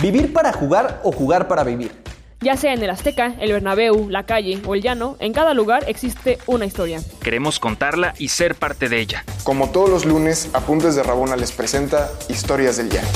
[0.00, 1.90] ¿Vivir para jugar o jugar para vivir?
[2.40, 5.82] Ya sea en el Azteca, el Bernabéu, la calle o el llano, en cada lugar
[5.88, 7.00] existe una historia.
[7.20, 9.24] Queremos contarla y ser parte de ella.
[9.42, 13.08] Como todos los lunes, Apuntes de Rabona les presenta Historias del Llano.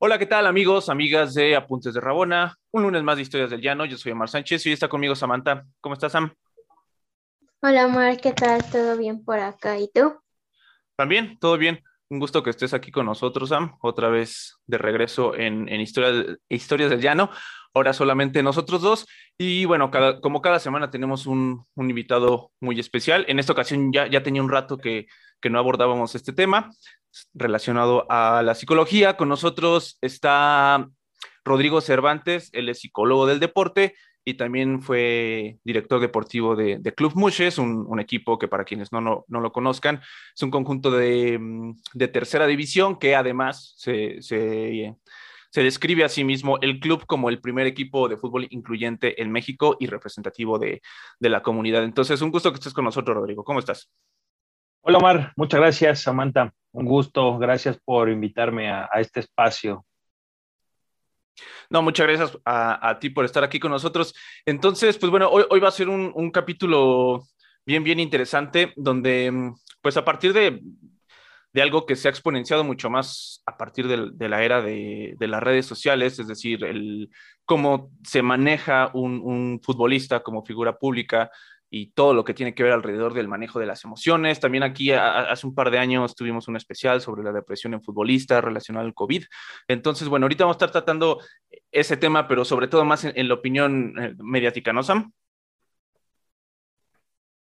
[0.00, 2.58] Hola, ¿qué tal amigos, amigas de Apuntes de Rabona?
[2.72, 3.84] Un lunes más de Historias del Llano.
[3.84, 5.64] Yo soy Omar Sánchez y está conmigo Samantha.
[5.80, 6.34] ¿Cómo estás, Sam?
[7.62, 8.64] Hola, Omar, ¿qué tal?
[8.72, 9.78] ¿Todo bien por acá?
[9.78, 10.20] ¿Y tú?
[10.96, 11.80] También, todo bien.
[12.10, 16.88] Un gusto que estés aquí con nosotros, Sam, otra vez de regreso en, Historias, Historias
[16.88, 17.30] del Llano.
[17.74, 19.06] Ahora solamente nosotros dos.
[19.36, 19.90] Y bueno,
[20.22, 23.26] como cada semana tenemos un, invitado muy especial.
[23.28, 25.06] En esta ocasión ya, ya tenía un rato que,
[25.42, 26.70] que no abordábamos este tema
[27.34, 29.18] relacionado a la psicología.
[29.18, 30.88] Con nosotros está
[31.44, 33.94] Rodrigo Cervantes, él es psicólogo del deporte
[34.28, 39.00] y también fue director deportivo de, Club Mushes, un, un, equipo que para quienes no,
[39.00, 40.02] no, lo conozcan,
[40.34, 44.94] es un conjunto de, mm, de tercera división que además se, se,
[45.50, 49.32] se, describe a sí mismo el club como el primer equipo de fútbol incluyente en
[49.32, 50.82] México y representativo de,
[51.18, 51.84] de la comunidad.
[51.84, 53.44] Entonces, un gusto que estés con nosotros, Rodrigo.
[53.44, 53.90] ¿Cómo estás?
[54.82, 55.32] Hola, Omar.
[55.36, 56.52] Muchas gracias, Samantha.
[56.72, 57.38] Un gusto.
[57.38, 59.86] Gracias por invitarme a, a este espacio
[61.70, 64.14] no, muchas gracias a, ti por estar aquí con nosotros.
[64.46, 67.22] Entonces, pues bueno, hoy, va a ser un, capítulo
[67.66, 70.62] bien, bien interesante, donde, mm, pues a partir de,
[71.60, 75.66] algo que se ha exponenciado mucho más a partir de, la era de, las redes
[75.66, 77.10] sociales, es decir, el,
[77.44, 81.32] cómo se maneja un futbolista como figura pública,
[81.70, 84.40] y todo lo que tiene que ver alrededor del manejo de las emociones.
[84.40, 88.42] También aquí hace un par de años tuvimos un especial sobre la depresión en futbolistas
[88.42, 89.24] relacionada al COVID.
[89.68, 91.20] Entonces, bueno, ahorita vamos a estar tratando
[91.70, 95.12] ese tema, pero sobre todo más en, la opinión eh, mediática, ¿no, Sam?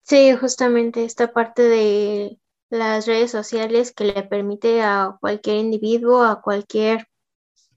[0.03, 2.37] Sí, justamente esta parte de
[2.69, 7.07] las redes sociales que le permite a cualquier individuo, a cualquier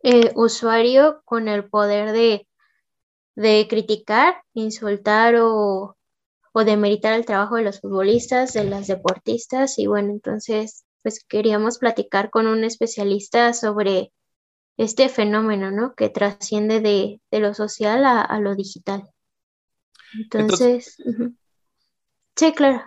[0.02, 2.46] eh, usuario con el poder de,
[3.34, 5.96] de criticar, insultar o
[6.56, 11.78] o demeritar el trabajo de los futbolistas, de las deportistas y bueno, entonces pues queríamos
[11.78, 14.12] platicar con un especialista sobre
[14.76, 15.94] este fenómeno, ¿no?
[15.94, 19.02] Que trasciende de, lo social a, lo digital.
[20.14, 20.96] Entonces,
[22.36, 22.82] sí, claro.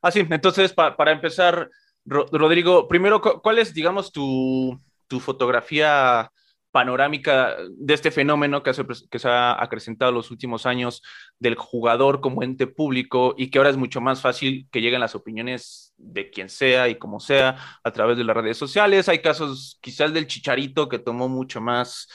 [0.00, 1.70] Ah, sí, entonces para empezar,
[2.06, 6.32] Rodrigo, primero, ¿cuál es, digamos, tu, tu fotografía
[6.74, 11.04] panorámica de este fenómeno que, se ha acrecentado en los últimos años
[11.38, 15.14] del jugador como ente público y que ahora es mucho más fácil que lleguen las
[15.14, 19.08] opiniones de quien sea y como sea a través de las redes sociales.
[19.08, 22.08] Hay casos quizás del chicharito que tomó mucho más,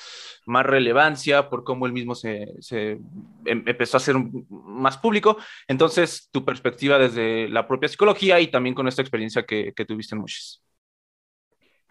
[0.45, 3.01] más relevancia por cómo él mismo se, em,
[3.45, 4.17] empezó a ser
[4.49, 5.37] más público.
[5.69, 10.25] Entonces, tu perspectiva desde la propia psicología y también con esta experiencia que, tuviste en.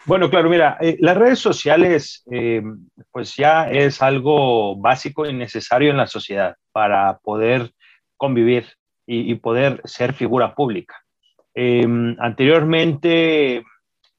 [0.04, 2.62] Bueno, claro, mira, eh, las redes sociales eh,
[3.10, 7.72] pues ya es algo básico y necesario en la sociedad para poder
[8.16, 8.66] convivir
[9.10, 10.94] y, poder ser figura pública.
[11.54, 13.64] Em, anteriormente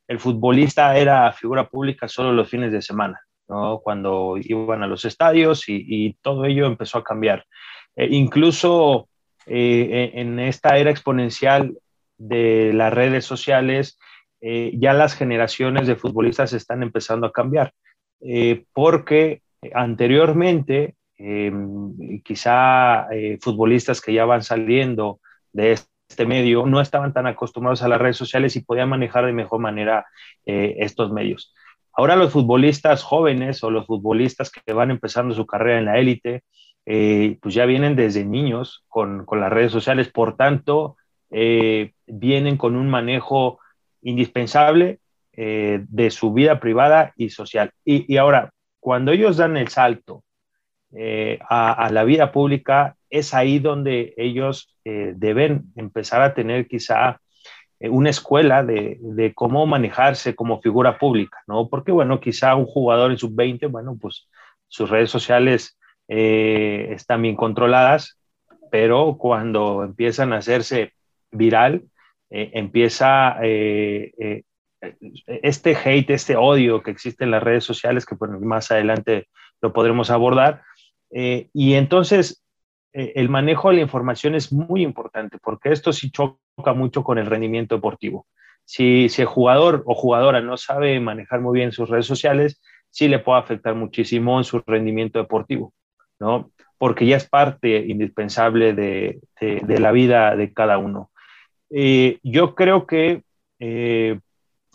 [0.07, 3.79] el futbolista era figura pública solo los fines de semana, ¿no?
[3.79, 7.45] cuando iban a los estadios y, todo ello empezó a cambiar.
[7.95, 9.07] Eh, incluso
[9.45, 11.75] en esta era exponencial
[12.17, 13.97] de las redes sociales,
[14.41, 17.73] eh, ya las generaciones de futbolistas están empezando a cambiar,
[18.21, 19.41] eh, porque
[19.73, 25.19] anteriormente em, quizá eh, futbolistas que ya van saliendo
[25.51, 29.33] de este medio no estaban tan acostumbrados a las redes sociales y podían manejar de
[29.33, 30.05] mejor manera
[30.45, 31.53] estos medios.
[31.93, 36.43] Ahora los futbolistas jóvenes o los futbolistas que van empezando su carrera en la élite,
[36.83, 40.97] pues ya vienen desde niños con, con, las redes sociales, por tanto,
[41.29, 43.59] vienen con un manejo
[44.01, 44.99] indispensable
[45.33, 47.71] eh, de su vida privada y social.
[47.85, 50.23] Y, ahora, cuando ellos dan el salto
[50.93, 57.21] eh, a, la vida pública, es ahí donde ellos eh, deben empezar a tener quizá
[57.79, 61.69] una escuela de, cómo manejarse como figura pública, ¿no?
[61.69, 64.27] Porque, bueno, quizá un jugador en sub-20, bueno, pues
[64.67, 65.79] sus redes sociales
[66.09, 68.19] están bien controladas,
[68.71, 70.91] pero cuando empiezan a hacerse
[71.31, 71.83] viral,
[72.31, 74.43] eh, empieza eh, eh,
[75.25, 79.27] este hate, este odio que existe en las redes sociales, que más adelante
[79.61, 80.61] lo podremos abordar.
[81.11, 82.43] y entonces
[82.93, 87.25] el manejo de la información es muy importante porque esto sí choca mucho con el
[87.25, 88.27] rendimiento deportivo.
[88.65, 92.61] Si, el jugador o jugadora no sabe manejar muy bien sus redes sociales,
[92.91, 95.73] sí le puede afectar muchísimo en su rendimiento deportivo,
[96.19, 96.51] ¿no?
[96.77, 101.09] Porque ya es parte indispensable de la vida de cada uno.
[101.69, 103.23] Eh, yo creo que
[103.59, 104.19] eh,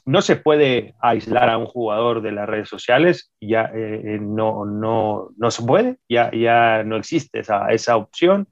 [0.04, 5.30] no se puede aislar a un jugador de las redes sociales, ya eh, no, no,
[5.36, 8.46] no se puede, ya, ya no existe esa, esa opción.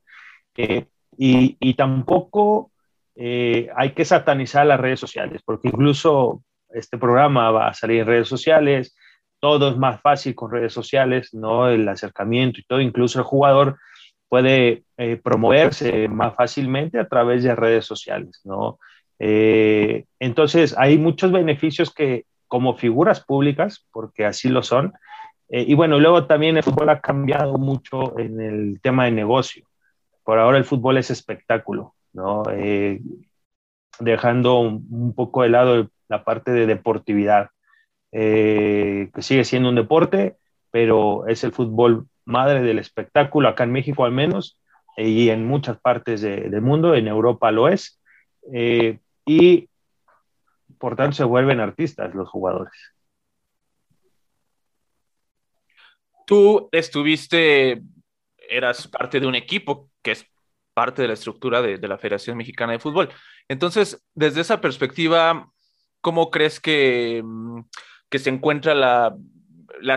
[0.57, 2.71] y, y, tampoco
[3.17, 8.29] hay que satanizar las redes sociales, porque incluso este programa va a salir en redes
[8.29, 8.95] sociales,
[9.43, 11.69] todo es más fácil con redes sociales, ¿no?
[11.69, 13.77] El acercamiento y todo, incluso el jugador
[14.33, 18.79] puede eh, promoverse más fácilmente a través de redes sociales, ¿no?
[19.19, 24.95] Eh, entonces, hay muchos beneficios que como figuras públicas, porque así lo son,
[25.51, 29.67] eh, y bueno, luego también el fútbol ha cambiado mucho en el tema de negocio.
[30.25, 32.43] Por ahora el fútbol es espectáculo, ¿no?
[34.01, 37.51] dejando un, un, poco de lado la parte de deportividad.
[38.13, 40.37] Eh, que sigue siendo un deporte,
[40.71, 44.59] pero es el fútbol madre del espectáculo, acá en México al menos,
[44.97, 48.01] y en muchas partes del mundo, en Europa lo es,
[48.53, 49.69] eh, y
[50.79, 52.73] por tanto se vuelven artistas los jugadores.
[56.27, 57.83] Tú estuviste,
[58.49, 60.27] eras parte de un equipo que es
[60.75, 63.11] parte de la estructura de, de la Federación Mexicana de Fútbol.
[63.49, 65.51] Entonces, desde esa perspectiva,
[66.01, 67.61] ¿cómo crees que mm,
[68.13, 69.17] que se encuentra la,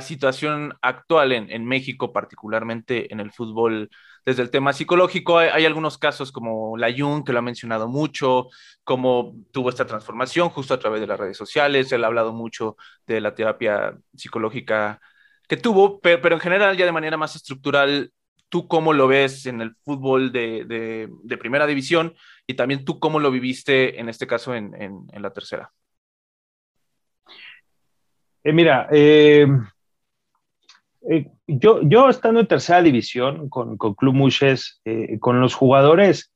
[0.02, 3.90] situación actual en, México, particularmente en el fútbol,
[4.26, 5.38] desde el tema psicológico.
[5.38, 8.48] Hay, algunos casos como la Jung, que lo ha mencionado mucho,
[8.84, 11.92] cómo tuvo esta transformación justo a través de las redes sociales.
[11.92, 12.78] Él ha hablado mucho
[13.08, 15.00] de la terapia psicológica
[15.48, 18.12] que tuvo, pero, en general, ya de manera más estructural,
[18.50, 21.10] ¿tú cómo lo ves en el fútbol de,
[21.40, 22.16] primera división?
[22.48, 25.72] Y también tú cómo lo viviste, en este caso, en la tercera.
[28.46, 29.48] Eh, mira, eh,
[31.10, 34.81] eh, yo, yo estando en tercera división con, Club Muches,
[35.19, 36.31] con los jugadores,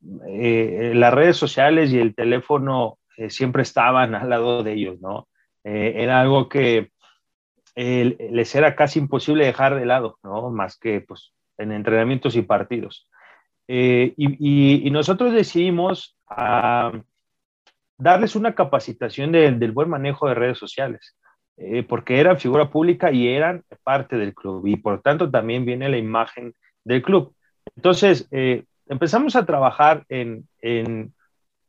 [0.00, 2.98] las redes sociales y el teléfono
[3.28, 5.28] siempre estaban al lado de ellos, ¿no?
[5.64, 6.90] era algo que
[7.74, 10.50] les era casi imposible dejar de lado, ¿no?
[10.50, 13.08] Más que pues, en entrenamientos y partidos.
[13.68, 16.92] Y, y, nosotros decidimos ah,
[17.98, 21.16] darles una capacitación del buen manejo de redes sociales.
[21.58, 25.88] Eh, porque eran figura pública y eran parte del club y por tanto también viene
[25.88, 26.54] la imagen
[26.84, 27.34] del club.
[27.74, 30.46] Entonces, eh, empezamos a trabajar en,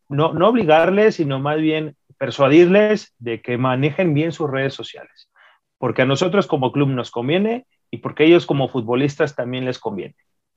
[0.09, 5.29] no, no, obligarles, sino más bien persuadirles de que manejen bien sus redes sociales,
[5.77, 10.15] porque a nosotros como club nos conviene y porque ellos como futbolistas también les conviene.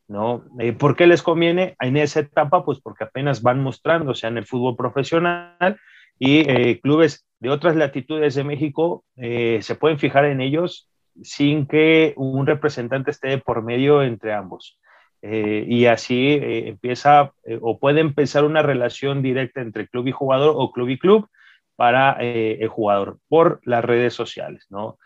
[0.09, 0.45] ¿no?
[0.59, 2.65] Eh, ¿Por qué les conviene en esa etapa?
[2.65, 5.79] Pues porque apenas van mostrándose en el fútbol profesional
[6.23, 10.89] y clubes de otras latitudes de México eh, se pueden fijar en ellos
[11.23, 14.79] sin que un representante esté por medio entre ambos.
[15.23, 20.55] Eh, y así eh, empieza o puede empezar una relación directa entre club y jugador
[20.57, 21.29] o club y club
[21.77, 24.99] para el jugador por las redes sociales, ¿no?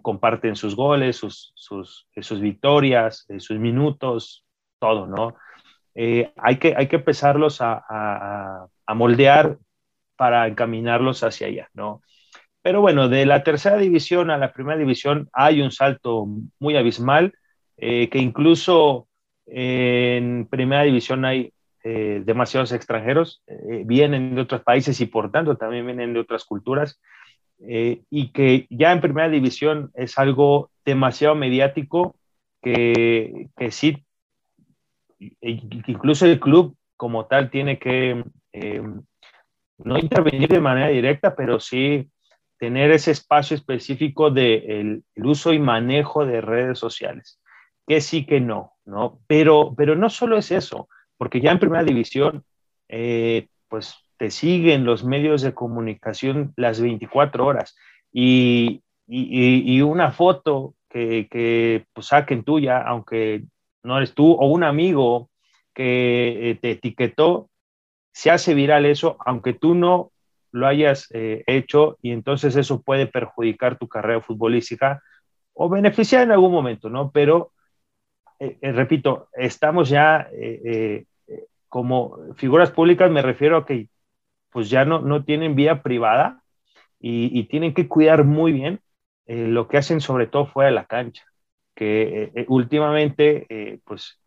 [0.00, 4.44] comparten sus goles, sus, sus, sus victorias, sus minutos,
[4.78, 5.34] todo, ¿no?
[6.36, 9.58] hay, que, hay que empezarlos a, a, a moldear
[10.16, 12.02] para encaminarlos hacia allá, ¿no?
[12.62, 16.26] Pero bueno, de la tercera división a la primera división hay un salto
[16.60, 17.34] muy abismal,
[17.76, 19.08] eh, que incluso
[19.46, 25.56] en primera división hay eh, demasiados extranjeros, eh, vienen de otros países y por tanto
[25.56, 27.00] también vienen de otras culturas,
[27.64, 32.16] y que ya en primera división es algo demasiado mediático
[32.60, 34.04] que sí,
[35.40, 38.24] incluso el club como tal tiene que
[39.78, 42.08] no intervenir de manera directa, pero sí
[42.58, 47.40] tener ese espacio específico del de uso y manejo de redes sociales.
[47.86, 49.18] Que sí, que no, ¿no?
[49.26, 52.44] Pero, pero no solo es eso, porque ya en primera división,
[52.88, 57.74] eh, pues te siguen los medios de comunicación las 24 horas
[58.12, 63.42] y, y, y una foto que, que pues, saquen tuya, aunque
[63.82, 65.30] no eres tú, o un amigo
[65.74, 67.50] que eh, te etiquetó,
[68.12, 70.12] se hace viral eso, aunque tú no
[70.52, 75.02] lo hayas eh, hecho, y entonces eso puede perjudicar tu carrera futbolística
[75.54, 77.10] o beneficiar en algún momento, ¿no?
[77.10, 77.52] Pero,
[78.38, 80.28] eh, eh, repito, estamos ya
[81.68, 83.88] como figuras públicas, me refiero a que
[84.50, 86.42] pues ya no, no tienen vía privada
[87.00, 88.80] y, y tienen que cuidar muy bien
[89.26, 91.24] lo que hacen sobre todo fuera de la cancha,
[91.74, 94.20] que últimamente pues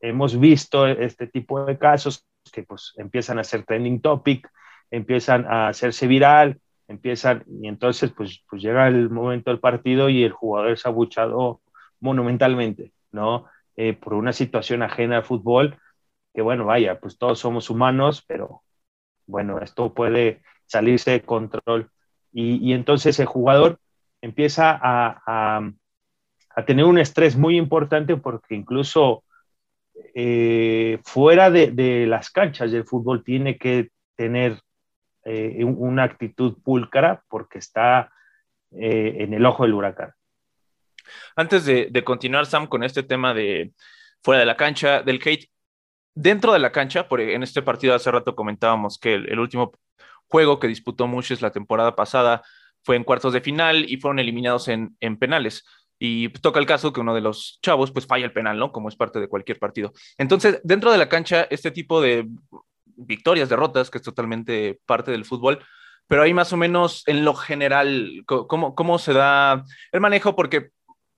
[0.00, 4.50] hemos visto este tipo de casos que pues empiezan a ser trending topic,
[4.90, 10.24] empiezan a hacerse viral, empiezan, y entonces pues, pues llega el momento del partido y
[10.24, 11.60] el jugador es abuchado
[12.00, 13.46] monumentalmente, ¿no?
[13.76, 15.78] Eh, por una situación ajena al fútbol,
[16.34, 18.62] que bueno, vaya, pues todos somos humanos, pero
[19.26, 21.90] bueno, esto puede salirse de control.
[22.32, 23.80] Y, entonces el jugador
[24.20, 25.62] empieza a,
[26.66, 29.24] tener un estrés muy importante porque incluso
[30.14, 34.60] eh, fuera de, las canchas del fútbol tiene que tener
[35.24, 38.12] eh, una actitud púlcara porque está
[38.72, 40.12] eh, en el ojo del huracán.
[41.36, 43.72] Antes de, continuar, Sam, con este tema de
[44.22, 45.50] fuera de la cancha, del hate,
[46.14, 49.72] dentro de la cancha, por, en este partido hace rato comentábamos que el, último
[50.26, 52.42] juego que disputó Mushes la temporada pasada
[52.84, 55.64] fue en cuartos de final y fueron eliminados en penales.
[56.02, 58.72] Y toca el caso que uno de los chavos pues falla el penal, ¿no?
[58.72, 59.92] Como es parte de cualquier partido.
[60.16, 62.26] Entonces, dentro de la cancha, este tipo de
[62.96, 65.62] victorias, derrotas, que es totalmente parte del fútbol,
[66.08, 70.34] pero ahí más o menos en lo general, ¿cómo, cómo se da el manejo?
[70.34, 70.70] Porque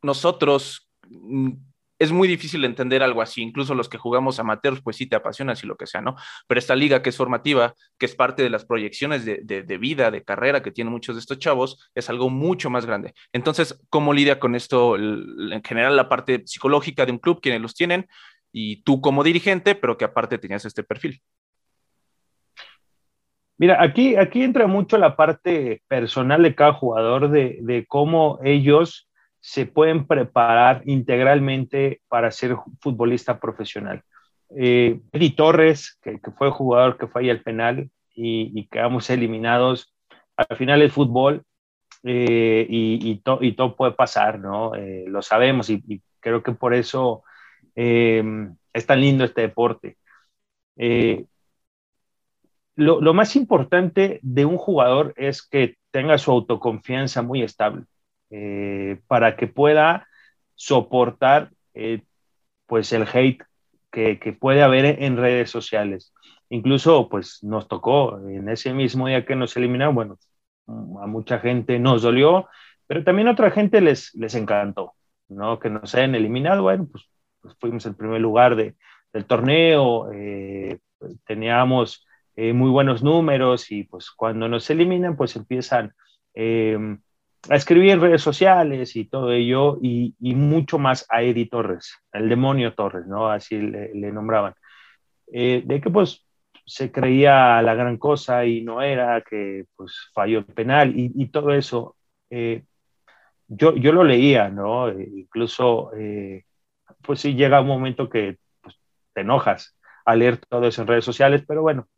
[0.03, 1.53] nosotros mm,
[2.03, 5.55] es muy difícil entender algo así, incluso los que jugamos amateurs, pues sí te apasiona
[5.63, 6.17] y lo que sea, ¿no?
[6.49, 10.11] Pero esta liga que es formativa, que es parte de las proyecciones de, de, vida,
[10.11, 13.15] de carrera que tienen muchos de estos chavos, es algo mucho más grande.
[13.33, 17.75] Entonces, ¿cómo lidia con esto en general la parte psicológica de un club, quienes los
[17.75, 18.09] tienen,
[18.51, 21.23] y tú como dirigente, pero que aparte tenías este perfil?
[23.59, 29.09] Mira, aquí, aquí entra mucho la parte personal de cada jugador, de, de cómo ellos
[29.43, 34.05] se pueden preparar integralmente para ser futbolista profesional.
[34.57, 39.93] Eh, Eddie Torres, que, fue el jugador que falla el penal y, quedamos eliminados,
[40.37, 41.43] al final es fútbol
[42.05, 44.77] eh, y, todo puede pasar, ¿no?
[44.77, 47.25] Eh, lo sabemos y, creo que por eso
[47.75, 49.97] es tan lindo este deporte.
[52.77, 57.87] Lo, más importante de un jugador es que tenga su autoconfianza muy estable.
[58.35, 60.09] Eh, para que pueda
[60.55, 62.01] soportar eh,
[62.65, 63.43] pues el hate
[63.91, 66.15] que, puede haber en redes sociales.
[66.49, 70.19] Incluso pues nos tocó en ese mismo día que nos eliminaron, bueno,
[70.67, 72.49] a mucha gente nos dolió,
[72.87, 74.95] pero también a otra gente les, les encantó,
[75.29, 75.59] ¿no?
[75.59, 77.05] Que nos hayan eliminado, bueno, pues,
[77.43, 78.77] pues fuimos el primer lugar de,
[79.13, 80.79] del torneo, eh,
[81.27, 85.93] teníamos muy buenos números y pues cuando nos eliminan pues empiezan
[87.49, 92.75] a escribir redes sociales y todo ello, y, mucho más a Eddie Torres, el demonio
[92.75, 93.29] Torres, ¿no?
[93.29, 94.55] Así le, nombraban.
[95.33, 96.27] Eh, de que pues
[96.67, 101.53] se creía la gran cosa y no era, que pues falló el penal y, todo
[101.53, 101.97] eso.
[102.31, 102.65] Eh,
[103.49, 104.89] yo, yo lo leía, ¿no?
[104.89, 105.91] Eh, incluso,
[107.03, 108.77] pues sí llega un momento que pues,
[109.15, 111.89] te enojas al leer todo eso en redes sociales, pero bueno,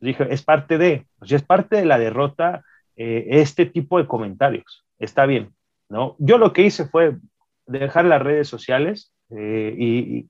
[0.00, 2.64] dije, es parte de, pues, es parte de la derrota
[2.96, 4.86] eh, este tipo de comentarios.
[4.98, 5.52] Está bien,
[5.88, 6.14] ¿no?
[6.18, 7.16] Yo lo que hice fue
[7.66, 10.28] dejar las redes sociales eh, y,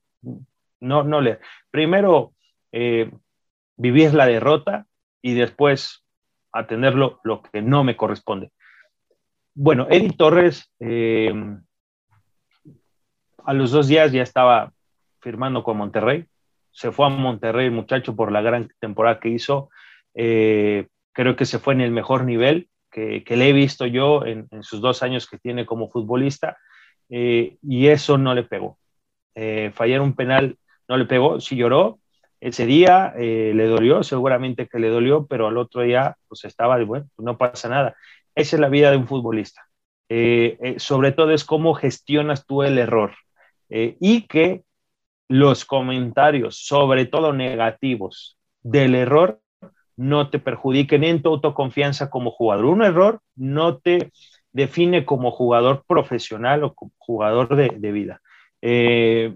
[0.79, 1.39] no, no leer.
[1.69, 2.33] Primero,
[2.71, 3.11] eh,
[3.77, 4.87] vivir la derrota
[5.21, 6.03] y después
[6.51, 7.19] atender lo,
[7.51, 8.51] que no me corresponde.
[9.53, 10.71] Bueno, Eddie Torres,
[13.43, 14.73] a los dos días ya estaba
[15.21, 16.25] firmando con Monterrey.
[16.71, 19.69] Se fue a Monterrey, muchacho, por la gran temporada que hizo
[21.15, 24.79] creo que se fue en el mejor nivel que, le he visto yo en, sus
[24.79, 26.57] dos años que tiene como futbolista
[27.09, 28.77] eh, y eso no le pegó.
[29.33, 30.57] Eh, fallar un penal
[30.87, 31.99] no le pegó, sí lloró.
[32.39, 36.81] Ese día eh, le dolió, seguramente que le dolió, pero al otro día pues estaba,
[36.83, 37.95] bueno, pues, no pasa nada.
[38.33, 39.67] Esa es la vida de un futbolista.
[40.77, 43.15] sobre todo es cómo gestionas tú el error
[43.69, 44.63] y que
[45.27, 49.39] los comentarios, sobre todo negativos, del error
[49.97, 52.65] no te perjudiquen en tu autoconfianza como jugador.
[52.65, 54.11] Un error no te
[54.51, 58.21] define como jugador profesional o como jugador de, vida.
[58.61, 59.35] Eh,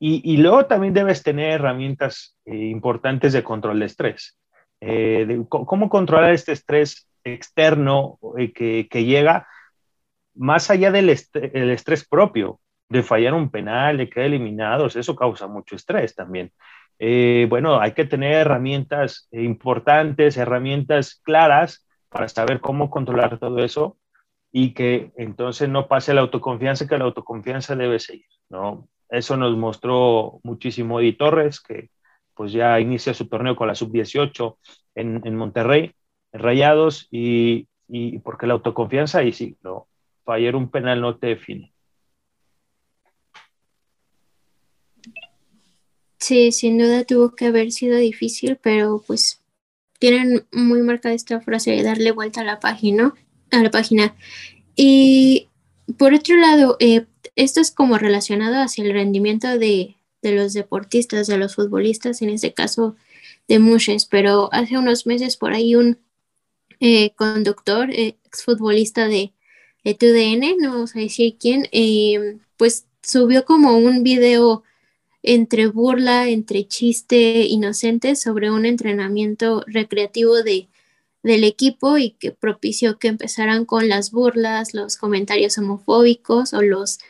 [0.00, 4.36] y, luego también debes tener herramientas eh, importantes de control de estrés.
[4.80, 8.18] Eh, ¿Cómo controlar este estrés externo
[8.54, 9.48] que, llega
[10.34, 12.60] más allá del estrés propio?
[12.90, 16.52] De fallar un penal, de quedar eliminados, eso causa mucho estrés también.
[16.98, 23.98] Eh, bueno, hay que tener herramientas importantes, herramientas claras para saber cómo controlar todo eso
[24.52, 28.88] y que entonces no pase la autoconfianza, que la autoconfianza debe seguir, ¿no?
[29.08, 31.90] Eso nos mostró muchísimo Eddie Torres, que
[32.34, 34.56] pues ya inicia su torneo con la sub-18
[34.94, 35.92] en, en, Monterrey,
[36.32, 37.68] en Rayados, y,
[38.22, 39.88] porque la autoconfianza, y sí, no,
[40.24, 41.73] fallar un penal no te define.
[46.24, 49.42] Sí, sin duda tuvo que haber sido difícil, pero pues
[49.98, 53.12] tienen muy marcada esta frase de darle vuelta a la página,
[53.50, 54.16] a la página.
[54.74, 55.48] Y
[55.98, 57.04] por otro lado, eh,
[57.36, 62.54] esto es como relacionado hacia el rendimiento de, los deportistas, de los futbolistas, en este
[62.54, 62.96] caso
[63.46, 65.98] de Mushes, pero hace unos meses por ahí un,
[66.80, 69.34] eh, conductor, eh, exfutbolista de,
[69.84, 71.68] de TUDN, no vamos a decir quién,
[72.56, 74.64] pues subió como un video
[75.24, 80.68] entre burla, entre chiste inocente sobre un entrenamiento recreativo de,
[81.22, 87.00] del equipo y que propició que empezaran con las burlas, los comentarios homofóbicos o los,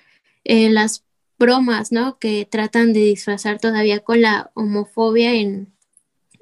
[0.45, 1.05] las
[1.39, 2.19] bromas, ¿no?
[2.19, 5.75] Que tratan de disfrazar todavía con la homofobia en,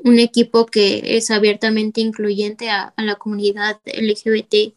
[0.04, 4.74] un equipo que es abiertamente incluyente a, la comunidad LGBT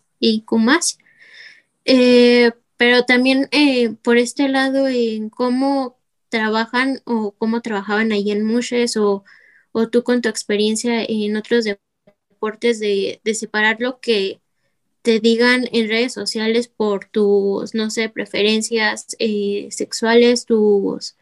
[0.51, 0.97] más.
[1.85, 5.94] Eh, pero también eh, por este lado en cómo
[6.35, 9.23] trabajan o cómo trabajaban ahí en Mushes o,
[9.71, 14.41] o tú con tu experiencia en otros deportes de, separar lo que
[15.01, 21.15] te digan en redes sociales por tus, no sé, preferencias eh, sexuales, tus,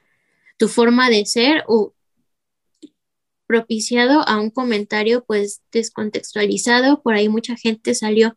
[0.57, 1.93] tu forma de ser o
[3.45, 7.03] propiciado a un comentario pues descontextualizado.
[7.03, 8.35] Por ahí mucha gente salió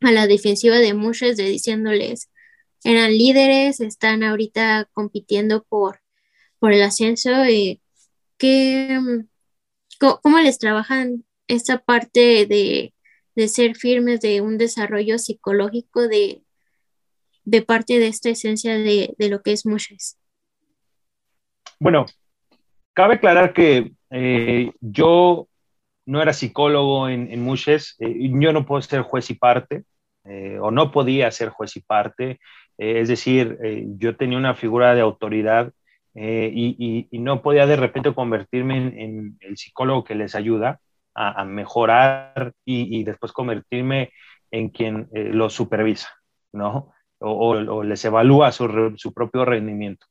[0.00, 2.28] a la defensiva de Mushes de diciéndoles
[2.84, 6.03] eran líderes, están ahorita compitiendo por,
[6.64, 7.28] por el ascenso.
[7.44, 7.78] Eh,
[10.00, 12.94] ¿Cómo les trabajan esta parte de,
[13.48, 16.40] ser firmes, de un desarrollo psicológico de,
[17.44, 20.18] de parte de esta esencia de, de lo que es Mushes?
[21.78, 22.06] Bueno,
[22.94, 25.48] cabe aclarar que eh, yo
[26.06, 29.84] no era psicólogo en, en Mushes, eh, yo no puedo ser juez y parte,
[30.24, 32.40] eh, o no podía ser juez y parte,
[32.78, 33.58] es decir,
[33.98, 35.70] yo tenía una figura de autoridad
[36.14, 40.80] y, no podía de repente convertirme en, el psicólogo que les ayuda
[41.14, 44.10] a, mejorar y, después convertirme
[44.50, 46.10] en quien los supervisa,
[46.52, 46.92] ¿no?
[47.18, 50.06] O, les evalúa su, su propio rendimiento.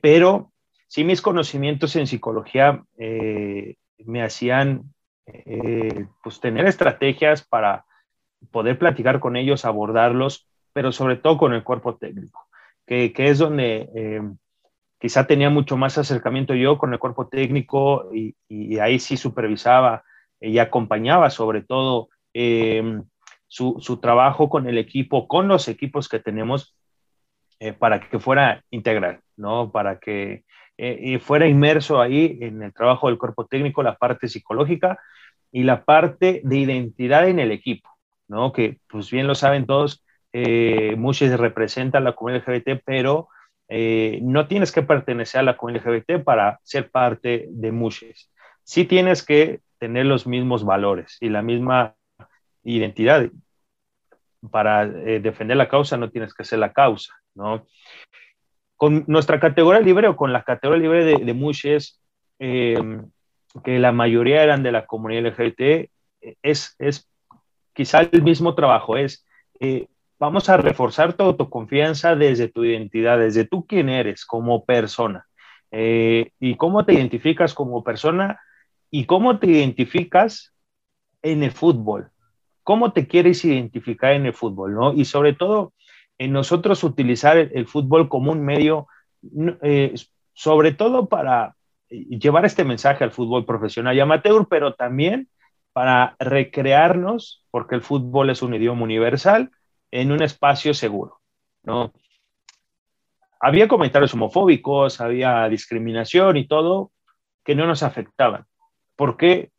[0.00, 0.52] pero
[0.88, 4.94] sí mis conocimientos en psicología eh, me hacían
[5.26, 7.84] eh, pues tener estrategias para
[8.50, 12.46] poder platicar con ellos, abordarlos, pero sobre todo con el cuerpo técnico,
[12.86, 14.22] que, es donde eh,
[14.98, 18.34] quizá tenía mucho más acercamiento yo con el cuerpo técnico y,
[18.78, 20.04] ahí sí supervisaba
[20.40, 22.08] y acompañaba sobre todo
[23.48, 26.76] su, su, trabajo con el equipo, con los equipos que tenemos,
[27.78, 29.72] para que fuera integral, ¿no?
[29.72, 30.44] Para que
[30.80, 34.96] eh, fuera inmerso ahí en el trabajo del cuerpo técnico, la parte psicológica
[35.50, 37.90] y la parte de identidad en el equipo,
[38.28, 38.52] ¿no?
[38.52, 43.28] Que pues bien lo saben todos, eh, muchos representan la comunidad LGBT, pero
[43.68, 48.30] eh, no tienes que pertenecer a la comunidad LGBT para ser parte de muchos.
[48.64, 51.94] Sí tienes que tener los mismos valores y la misma
[52.64, 53.28] identidad.
[54.50, 57.66] Para eh, defender la causa no tienes que ser la causa, ¿no?
[58.78, 62.00] con nuestra categoría libre o con la categoría libre de, de Mushes,
[62.38, 62.78] eh,
[63.64, 65.90] que la mayoría eran de la comunidad LGBT,
[66.42, 67.10] es, es
[67.72, 69.26] quizá el mismo trabajo, es
[70.18, 75.26] vamos a reforzar tu autoconfianza desde tu identidad, desde tú quién eres como persona
[75.70, 78.40] eh, y cómo te identificas como persona
[78.90, 80.54] y cómo te identificas
[81.22, 82.10] en el fútbol,
[82.62, 84.92] cómo te quieres identificar en el fútbol, ¿no?
[84.92, 85.72] Y sobre todo,
[86.16, 88.88] en nosotros utilizar el, fútbol como un medio,
[89.62, 89.94] eh,
[90.32, 91.54] sobre todo para
[91.88, 95.28] llevar este mensaje al fútbol profesional y amateur, pero también
[95.72, 99.50] para recrearnos, porque el fútbol es un idioma universal,
[99.90, 101.20] en un espacio seguro,
[101.62, 101.92] ¿no?
[103.40, 106.90] Había comentarios homofóbicos, había discriminación y todo
[107.44, 108.46] que no nos afectaban.
[108.96, 109.52] ¿Por qué?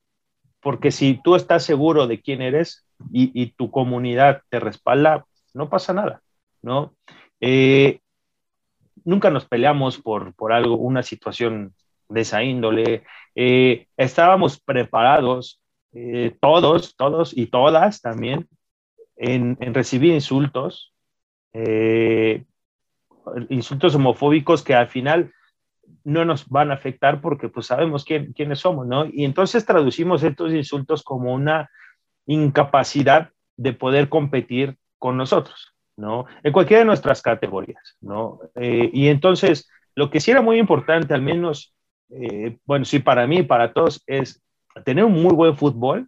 [0.59, 5.93] Porque si tú estás seguro de quién eres y, tu comunidad te respalda, no pasa
[5.93, 6.21] nada.
[6.61, 6.93] ¿no?
[7.39, 8.01] Eh,
[9.05, 11.73] nunca nos peleamos por, por algo, una situación
[12.09, 13.03] de esa índole.
[13.35, 15.61] Eh, estábamos preparados,
[15.93, 18.47] eh, todos, todos y todas también,
[19.19, 20.93] en, recibir insultos,
[23.49, 25.31] insultos homofóbicos que al final
[26.03, 29.05] no nos van a afectar porque pues sabemos quién, quiénes somos, ¿no?
[29.05, 31.69] Y entonces traducimos estos insultos como una
[32.25, 35.75] incapacidad de poder competir con nosotros.
[35.99, 36.25] ¿no?
[36.43, 38.39] En cualquiera de nuestras categorías, ¿no?
[38.55, 41.75] Eh, y entonces, lo que sí era muy importante, al menos,
[42.09, 44.41] eh, bueno, sí, para mí, para todos, es
[44.85, 46.07] tener un muy buen fútbol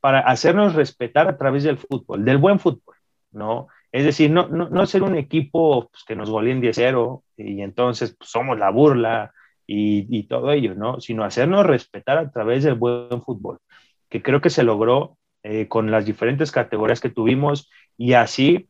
[0.00, 2.96] para hacernos respetar a través del fútbol, del buen fútbol,
[3.32, 3.68] ¿no?
[3.92, 8.14] Es decir, no, no, no ser un equipo pues, que nos goleen 10-0 y entonces
[8.18, 9.32] pues, somos la burla
[9.66, 11.00] y, y, todo ello, ¿no?
[11.00, 13.58] Sino hacernos respetar a través del buen fútbol,
[14.08, 18.68] que creo que se logró eh, con las diferentes categorías que tuvimos y así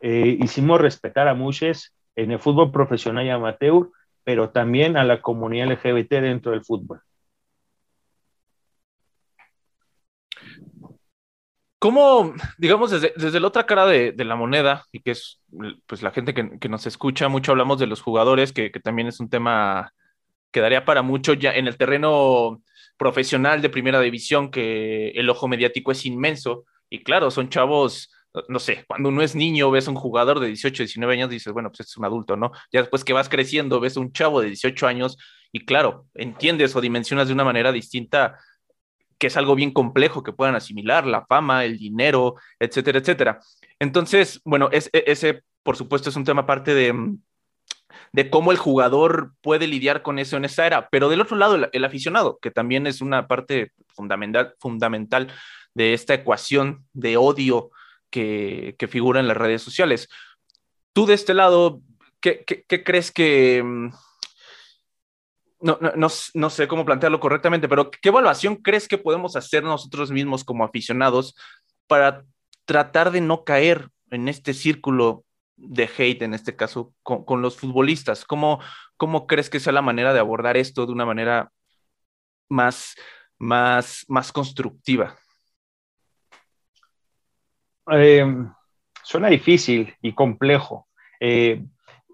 [0.00, 3.90] eh, hicimos respetar a muchos en el fútbol profesional y amateur,
[4.24, 7.00] pero también a la comunidad LGBT dentro del fútbol.
[11.86, 15.40] ¿Cómo, digamos, desde, desde la otra cara de, de, la moneda, y que es
[15.86, 19.06] pues la gente que, que nos escucha, mucho hablamos de los jugadores, que, que, también
[19.06, 19.92] es un tema
[20.50, 22.60] que daría para mucho ya en el terreno
[22.96, 28.10] profesional de primera división, que el ojo mediático es inmenso, y claro, son chavos,
[28.48, 31.70] no sé, cuando uno es niño, ves un jugador de 18, 19 años, dices, bueno,
[31.70, 32.50] pues es un adulto, ¿no?
[32.72, 35.18] Ya después que vas creciendo, ves un chavo de 18 años,
[35.52, 38.40] y claro, entiendes o dimensionas de una manera distinta
[39.18, 43.40] que es algo bien complejo que puedan asimilar, la fama, el dinero, etcétera, etcétera.
[43.78, 47.18] Entonces, bueno, e, ese, por supuesto, es un tema aparte de, mm,
[48.12, 51.68] de cómo el jugador puede lidiar con eso en esa era, pero del otro lado,
[51.70, 55.32] el, aficionado, que también es una parte fundamental, fundamental
[55.74, 57.70] de esta ecuación de odio
[58.10, 60.08] que, que figura en las redes sociales.
[60.92, 61.80] Tú de este lado,
[62.20, 63.62] ¿qué, qué, qué crees que
[65.60, 70.10] no, no, no, sé cómo plantearlo correctamente, pero ¿qué evaluación crees que podemos hacer nosotros
[70.10, 71.34] mismos como aficionados
[71.86, 72.24] para
[72.64, 75.24] tratar de no caer en este círculo
[75.56, 78.24] de hate, en este caso, con, con los futbolistas?
[78.24, 78.60] ¿Cómo,
[78.96, 81.50] ¿Cómo crees que sea la manera de abordar esto de una manera
[82.48, 82.94] más,
[83.38, 85.16] más, más constructiva?
[87.92, 88.26] Eh,
[89.02, 90.88] suena difícil y complejo.
[91.18, 91.64] Eh,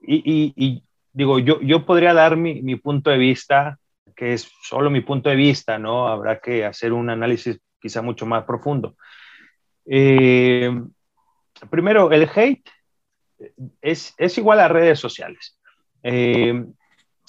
[0.05, 3.79] y digo, yo, yo podría dar mi, mi, punto de vista,
[4.17, 6.09] que es solo mi punto de vista, ¿no?
[6.09, 8.97] Habrá que hacer un análisis quizá mucho más profundo.
[9.87, 10.71] Eh,
[11.71, 12.69] primero, el hate
[13.81, 15.59] es, es, igual a redes sociales.
[16.03, 16.65] Eh,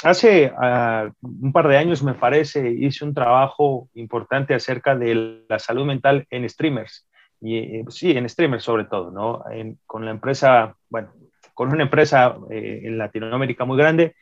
[0.04, 5.60] hace uh, un par de años, me parece, hice un trabajo importante acerca de la
[5.60, 7.08] salud mental en streamers.
[7.42, 9.44] Y, eh, sí, en streamers sobre todo, ¿no?
[9.52, 11.12] En, con la empresa, bueno,
[11.54, 14.16] con una empresa eh, en Latinoamérica muy grande,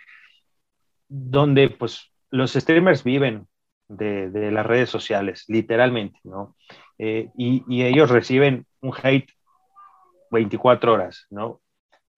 [1.07, 3.47] donde pues los streamers viven
[3.97, 6.55] de, las redes sociales, literalmente, ¿no?
[6.97, 9.29] Eh, y, y, ellos reciben un hate
[10.29, 11.61] 24 horas, ¿no?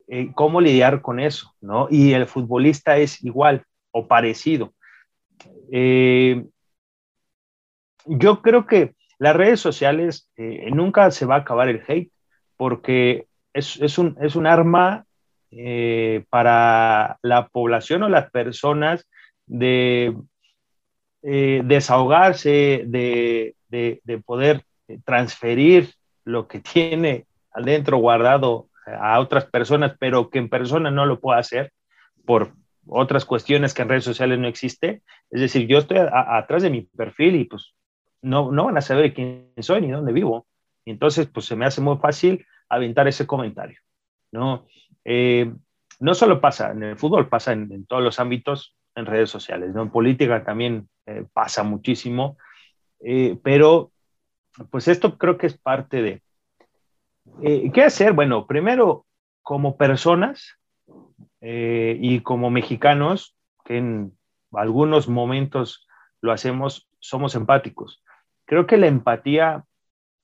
[0.08, 1.88] Eh, ¿Cómo lidiar con eso, no?
[1.89, 4.73] Y el futbolista es igual o parecido.
[5.71, 6.45] Eh,
[8.06, 12.12] yo creo que las redes sociales nunca se va a acabar el hate
[12.58, 15.06] porque es, es, un, es un arma
[15.52, 19.08] eh, para la población o las personas
[19.46, 20.16] de
[21.22, 24.63] eh, desahogarse, de, de, de, poder
[25.06, 25.94] transferir
[26.26, 31.39] lo que tiene adentro guardado a otras personas, pero que en persona no lo pueda
[31.39, 31.72] hacer
[32.26, 32.54] por
[32.88, 35.02] otras cuestiones que en redes sociales no existe.
[35.30, 37.74] Es decir, yo estoy atrás de mi perfil y pues
[38.22, 40.48] no, no van a saber quién soy ni dónde vivo.
[40.86, 43.80] Entonces, pues se me hace muy fácil aventar ese comentario,
[44.32, 44.65] ¿no?
[45.06, 45.52] Eh,
[45.99, 49.76] no solo pasa en el fútbol, pasa en, todos los ámbitos, en redes sociales.
[49.76, 52.38] En política también eh, pasa muchísimo,
[52.99, 53.91] eh, pero
[54.69, 56.21] pues esto creo que es parte de...
[57.41, 58.13] ¿Qué hacer?
[58.13, 59.06] Bueno, primero,
[59.41, 60.60] como personas
[61.41, 64.17] y como mexicanos, que en
[64.52, 65.88] algunos momentos
[66.21, 68.04] lo hacemos, somos empáticos.
[68.45, 69.63] Creo que la empatía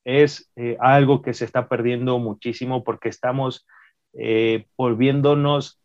[0.09, 3.67] es eh, algo que se está perdiendo muchísimo porque estamos
[4.13, 5.79] eh, volviéndonos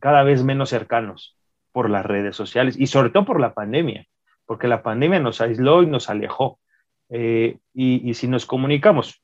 [0.00, 1.36] cada vez menos cercanos
[1.72, 4.06] por las redes sociales y sobre todo por la pandemia,
[4.44, 6.60] porque la pandemia nos aisló y nos alejó.
[7.08, 9.22] Eh, y, y, si nos comunicamos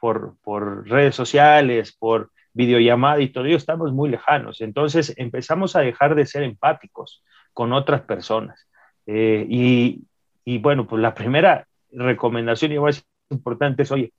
[0.00, 4.60] por, por, redes sociales, por videollamada y todo ello, estamos muy lejanos.
[4.60, 8.66] Entonces empezamos a dejar de ser empáticos con otras personas.
[9.06, 10.02] Y,
[10.44, 14.12] y, bueno, pues la primera recomendación, y voy a decir importante es, oye,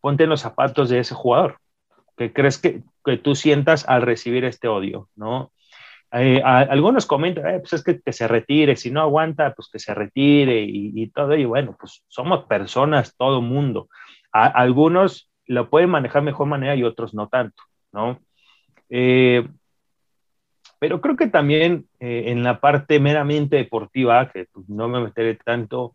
[0.00, 1.58] ponte los zapatos de ese jugador.
[2.16, 5.08] ¿Qué crees que, que tú sientas al recibir este odio?
[5.14, 5.52] ¿no?
[6.12, 9.68] Eh, a, algunos comentan, eh, pues es que, que, se retire, si no aguanta, pues
[9.72, 11.36] que se retire y, y todo.
[11.36, 13.88] Y bueno, pues somos personas, todo mundo.
[14.32, 18.20] Algunos lo pueden manejar mejor manera y otros no tanto, ¿no?
[18.90, 19.46] Eh,
[20.78, 25.34] pero creo que también eh, en la parte meramente deportiva, que pues, no me meteré
[25.36, 25.94] tanto,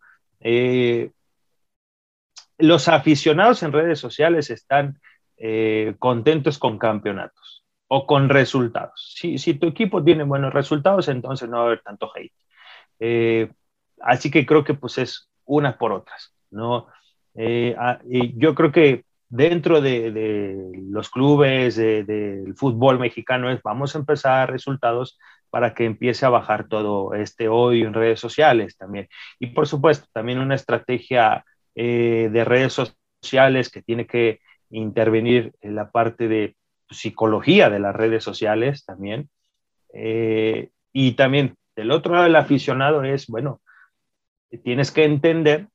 [2.58, 5.00] los aficionados en redes sociales están
[5.36, 9.14] eh, contentos con campeonatos o con resultados.
[9.16, 12.32] Si, si, tu equipo tiene buenos resultados, entonces no va a haber tanto hate.
[13.00, 13.50] Eh,
[14.00, 16.86] así que creo que pues es unas por otras, ¿no?
[17.34, 17.76] Eh,
[18.08, 23.94] y yo creo que dentro de, de los clubes del de, fútbol mexicano es vamos
[23.94, 25.18] a empezar resultados
[25.50, 29.08] para que empiece a bajar todo este odio en redes sociales también.
[29.38, 35.74] Y por supuesto, también una estrategia eh, de redes sociales que tiene que intervenir en
[35.74, 36.56] la parte de
[36.90, 39.28] psicología de las redes sociales también.
[39.92, 43.60] Eh, y también del otro lado del aficionado es, bueno,
[44.62, 45.68] tienes que entender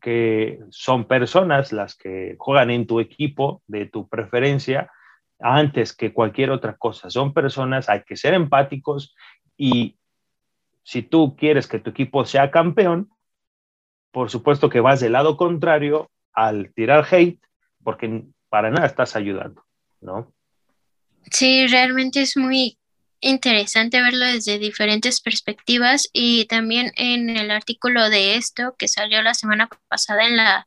[0.00, 4.90] que son personas las que juegan en tu equipo de tu preferencia
[5.38, 7.10] antes que cualquier otra cosa.
[7.10, 9.14] Son personas, hay que ser empáticos
[9.56, 9.96] y
[10.82, 13.10] si tú quieres que tu equipo sea campeón,
[14.10, 17.40] por supuesto que vas del lado contrario al tirar hate,
[17.82, 19.64] porque para nada estás ayudando,
[20.00, 20.32] ¿no?
[21.30, 22.78] Sí, realmente es muy
[23.20, 29.34] interesante verlo desde diferentes perspectivas y también en el artículo de esto que salió la
[29.34, 30.66] semana pasada en la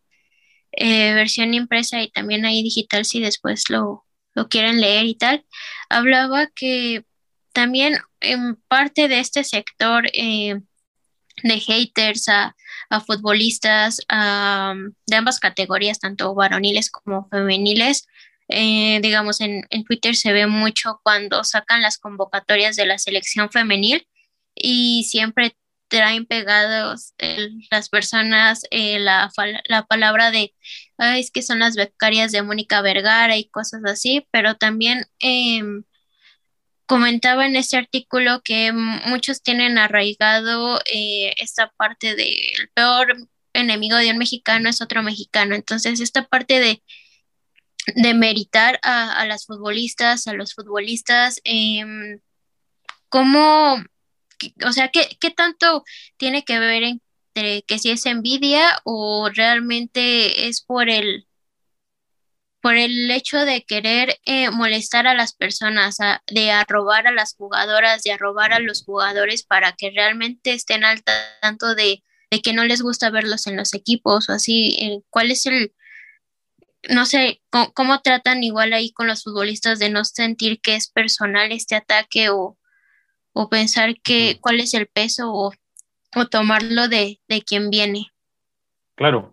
[0.71, 5.45] eh, versión impresa y también ahí digital si después lo, lo quieren leer y tal,
[5.89, 7.05] hablaba que
[7.53, 10.61] también en parte de este sector eh,
[11.43, 12.55] de haters a,
[13.07, 18.07] futbolistas de ambas categorías, tanto varoniles como femeniles,
[18.49, 24.07] eh, digamos, en, Twitter se ve mucho cuando sacan las convocatorias de la selección femenil
[24.53, 25.55] y siempre
[25.87, 27.13] traen pegados
[27.71, 29.31] las personas eh, la,
[29.67, 30.53] la, palabra de,
[30.99, 35.83] es que son las becarias de Mónica Vergara y cosas así, pero también em,
[36.85, 43.15] comentaba en este artículo que muchos tienen arraigado eh, esta parte del peor
[43.53, 45.55] enemigo de un mexicano es otro mexicano.
[45.55, 46.83] Entonces, esta parte de,
[47.95, 52.19] de meritar a, las futbolistas, a los futbolistas, eh,
[53.09, 53.83] ¿cómo,
[54.65, 55.83] o sea, ¿qué, qué tanto
[56.17, 61.27] tiene que ver entre que si es envidia o realmente es por el
[62.63, 65.97] por el hecho de querer eh, molestar a las personas,
[66.27, 71.03] de arrobar a las jugadoras, de arrobar a los jugadores para que realmente estén al
[71.41, 72.01] tanto de,
[72.41, 74.77] que no les gusta verlos en los equipos o así.
[74.79, 75.73] Eh, ¿Cuál es el,
[76.87, 77.41] no sé,
[77.73, 82.29] cómo, tratan igual ahí con los futbolistas de no sentir que es personal este ataque
[82.29, 82.57] o,
[83.51, 85.51] pensar que cuál es el peso o,
[86.31, 88.13] tomarlo de, de quien viene?
[88.95, 89.32] Claro,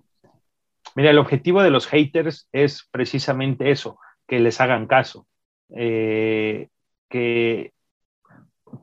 [0.94, 5.26] Mira, el objetivo de los haters es precisamente eso, que les hagan caso,
[5.70, 6.68] eh,
[7.08, 7.72] que,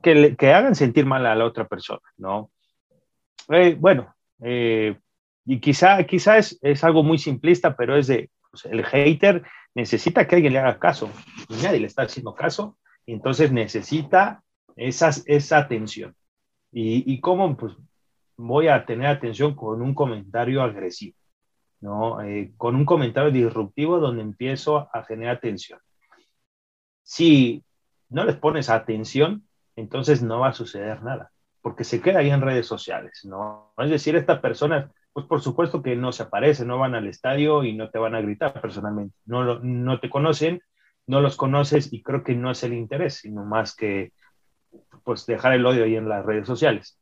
[0.02, 2.50] que, hagan sentir mal a la otra persona, ¿no?
[3.50, 4.98] Eh, bueno, eh,
[5.44, 9.42] y quizá, quizá es, algo muy simplista, pero es de, pues, el hater
[9.74, 11.10] necesita que alguien le haga caso,
[11.48, 14.42] y nadie le está haciendo caso, y entonces necesita
[14.76, 16.14] esas, esa atención.
[16.70, 17.56] ¿Y, y cómo?
[17.56, 17.74] Pues
[18.36, 21.16] voy a tener atención con un comentario agresivo.
[21.80, 22.20] ¿No?
[22.22, 25.80] Eh, con un comentario disruptivo donde empiezo a generar tensión.
[27.02, 27.64] Si
[28.08, 31.30] no les pones atención, entonces no va a suceder nada,
[31.62, 33.72] porque se queda ahí en redes sociales, ¿no?
[33.78, 37.64] Es decir, estas personas, pues por supuesto que no se aparecen, no van al estadio
[37.64, 40.62] y no te van a gritar personalmente, no, no te conocen,
[41.06, 44.12] no los conoces y creo que no es el interés, sino más que
[45.04, 47.00] pues dejar el odio ahí en las redes sociales.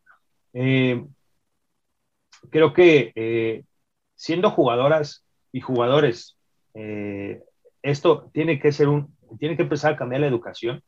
[0.53, 1.05] Eh,
[2.51, 3.65] creo que eh,
[4.17, 6.37] siendo jugadoras y jugadores,
[6.75, 7.43] eh,
[7.83, 10.83] esto tiene que ser un, tiene que empezar a cambiar la educación.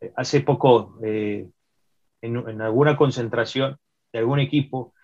[0.00, 1.48] Eh, hace poco, eh,
[2.22, 3.76] en, alguna concentración
[4.12, 4.94] de algún equipo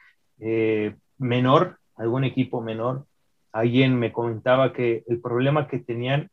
[1.18, 3.06] menor, algún equipo menor,
[3.52, 6.30] alguien me comentaba que el problema que tenían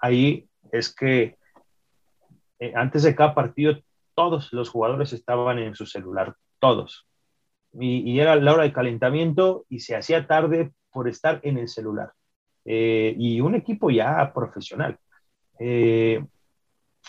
[0.00, 1.36] ahí es que
[2.74, 3.78] antes de cada partido
[4.16, 7.06] todos los jugadores estaban en su celular, todos
[7.80, 12.12] y, era la hora de calentamiento y se hacía tarde por estar en el celular.
[12.64, 14.98] Eh, y un equipo ya profesional.
[15.58, 16.24] Eh,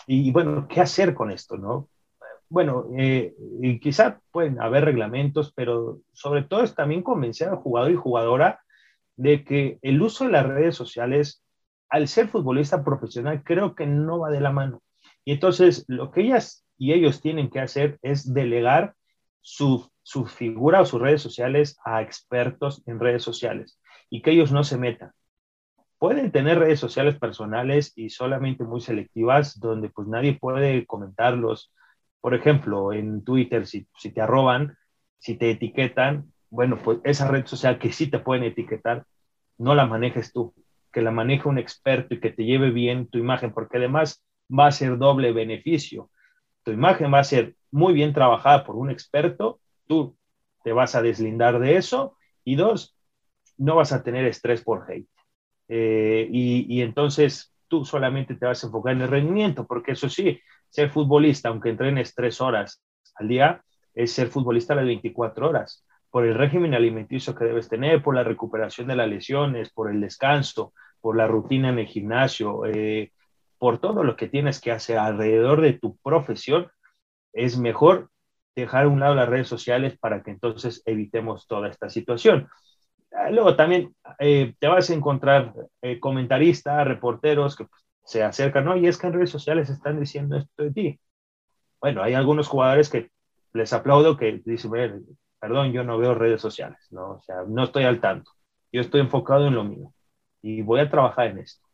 [0.06, 1.56] y bueno, ¿qué hacer con esto?
[1.56, 1.88] No?
[2.48, 7.90] Bueno, eh, y quizá pueden haber reglamentos, pero sobre todo es también convencer al jugador
[7.90, 8.60] y jugadora
[9.16, 11.42] de que el uso de las redes sociales,
[11.90, 14.82] al ser futbolista profesional, creo que no va de la mano.
[15.24, 18.94] Y entonces lo que ellas y ellos tienen que hacer es delegar
[19.40, 24.50] su su figura o sus redes sociales a expertos en redes sociales y que ellos
[24.52, 25.12] no se metan.
[25.98, 31.74] Pueden tener redes sociales personales y solamente muy selectivas donde pues nadie puede comentarlos.
[32.22, 34.78] Por ejemplo, en Twitter, si, si te arroban,
[35.18, 39.04] si te etiquetan, bueno, pues esa red social que sí te pueden etiquetar,
[39.58, 40.54] no la manejes tú,
[40.90, 44.68] que la maneje un experto y que te lleve bien tu imagen, porque además va
[44.68, 46.10] a ser doble beneficio.
[46.62, 50.16] Tu imagen va a ser muy bien trabajada por un experto tú
[50.62, 52.96] te vas a deslindar de eso y dos,
[53.56, 55.08] no vas a tener estrés por hate.
[55.68, 60.40] Eh, y, entonces tú solamente te vas a enfocar en el rendimiento, porque eso sí,
[60.70, 62.82] ser futbolista, aunque entrenes tres horas
[63.16, 63.62] al día,
[63.94, 68.24] es ser futbolista las 24 horas, por el régimen alimenticio que debes tener, por la
[68.24, 73.12] recuperación de las lesiones, por el descanso, por la rutina en el gimnasio, eh,
[73.58, 76.70] por todo lo que tienes que hacer alrededor de tu profesión,
[77.32, 78.10] es mejor
[78.62, 82.48] dejar a un lado las redes sociales para que entonces evitemos toda esta situación.
[83.12, 88.64] Ah, luego también eh, te vas a encontrar eh, comentaristas, reporteros que pues, se acercan,
[88.64, 88.76] ¿no?
[88.76, 91.00] Y es que en redes sociales están diciendo esto de ti.
[91.80, 93.10] Bueno, hay algunos jugadores que
[93.52, 95.06] les aplaudo que dicen,
[95.40, 97.12] perdón, yo no veo redes sociales, ¿no?
[97.12, 98.30] O sea, no estoy al tanto.
[98.72, 99.92] Yo estoy enfocado en lo mío
[100.42, 101.66] y voy a trabajar en esto.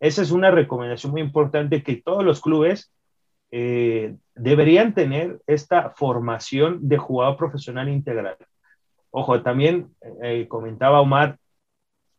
[0.00, 2.92] Esa es una recomendación muy importante que todos los clubes
[3.50, 8.36] eh, deberían tener esta formación de jugador profesional integral.
[9.10, 11.38] Ojo, también eh, comentaba Omar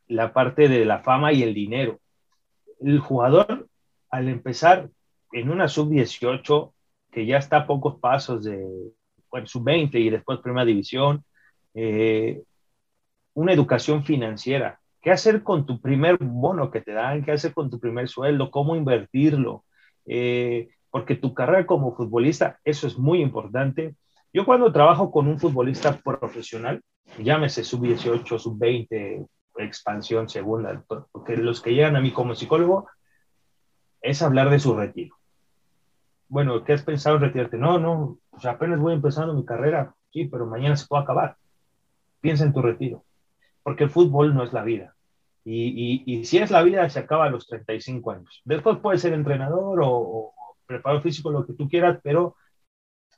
[0.08, 2.00] la parte de la fama y el dinero.
[2.80, 3.68] El jugador,
[4.10, 4.90] al empezar
[5.32, 6.74] en una sub-18,
[7.12, 8.68] que ya está a pocos pasos de
[9.30, 11.24] bueno, sub-20 y después primera división,
[11.74, 12.42] eh,
[13.34, 14.80] una educación financiera.
[15.02, 17.24] ¿Qué hacer con tu primer bono que te dan?
[17.24, 18.52] ¿Qué hacer con tu primer sueldo?
[18.52, 19.64] ¿Cómo invertirlo?
[20.06, 23.96] Eh, porque tu carrera como futbolista, eso es muy importante.
[24.34, 26.82] Yo cuando trabajo con un futbolista profesional,
[27.18, 29.26] llámese sub-18, sub-20,
[29.58, 32.88] expansión, segunda, porque los que llegan a mí como psicólogo,
[34.02, 35.16] es hablar de su retiro.
[36.28, 37.58] Bueno, ¿qué has pensado en retirarte?
[37.58, 41.38] No, no, pues apenas voy empezando mi carrera, sí, pero mañana se puede acabar.
[42.20, 43.04] Piensa en tu retiro,
[43.64, 44.96] porque el fútbol no es la vida.
[45.44, 48.42] Y, y, si es la vida, se acaba a los 35 años.
[48.46, 50.34] Después puedes ser entrenador o, o
[50.72, 52.36] preparador físico, lo que tú quieras, pero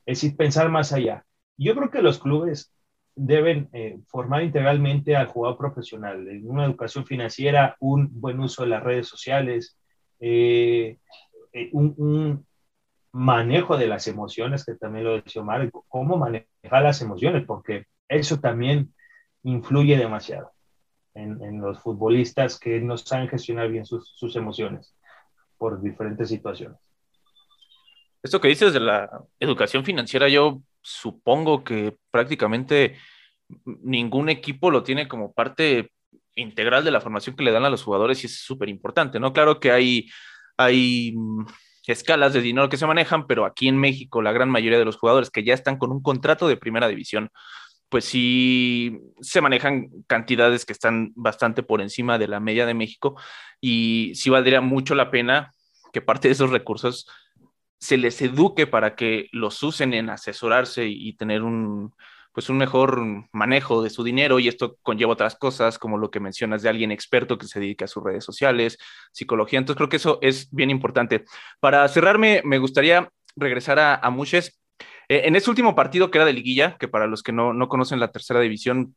[0.06, 1.24] es decir, pensar más allá.
[1.56, 2.72] Yo creo que los clubes
[3.16, 8.68] deben eh, formar integralmente al jugador profesional en una educación financiera, un buen uso de
[8.68, 9.78] las redes sociales,
[10.20, 10.98] eh,
[11.52, 12.46] eh, un,
[13.12, 18.40] manejo de las emociones, que también lo decía Omar, cómo manejar las emociones, porque eso
[18.40, 18.92] también
[19.44, 20.50] influye demasiado
[21.14, 24.96] en, los futbolistas que no saben gestionar bien sus, sus emociones
[25.58, 26.76] por diferentes situaciones.
[28.24, 32.96] Esto que dices de la educación financiera, yo supongo que prácticamente
[33.66, 35.92] ningún equipo lo tiene como parte
[36.34, 39.34] integral de la formación que le dan a los jugadores y es súper importante, ¿no?
[39.34, 40.08] Claro que hay,
[40.56, 41.44] hay mm,
[41.86, 44.96] escalas de dinero que se manejan, pero aquí en México la gran mayoría de los
[44.96, 47.28] jugadores que ya están con un contrato de primera división,
[47.90, 53.20] pues sí se manejan cantidades que están bastante por encima de la media de México
[53.60, 55.52] y sí valdría mucho la pena
[55.92, 57.06] que parte de esos recursos
[57.84, 61.94] se les eduque para que los usen en asesorarse y, tener un,
[62.32, 62.98] pues un mejor
[63.30, 66.90] manejo de su dinero y esto conlleva otras cosas como lo que mencionas de alguien
[66.90, 68.78] experto que se dedique a sus redes sociales,
[69.12, 69.58] psicología.
[69.58, 71.26] Entonces creo que eso es bien importante.
[71.60, 74.58] Para cerrarme, me gustaría regresar a, a Muches.
[75.10, 77.68] Eh, en ese último partido que era de liguilla, que para los que no, no
[77.68, 78.96] conocen la tercera división,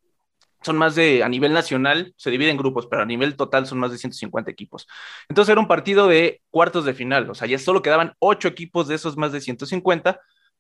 [0.68, 3.80] son más de, a nivel nacional, se divide en grupos, pero a nivel total son
[3.80, 4.88] más de 150 equipos.
[5.30, 8.88] Entonces era un partido de cuartos de final, o sea, ya solo quedaban ocho equipos
[8.88, 10.20] de esos más de 150,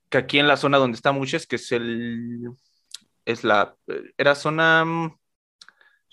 [0.09, 2.49] que aquí en la zona donde está Muches, que es el,
[3.25, 3.75] es la,
[4.17, 4.85] era zona,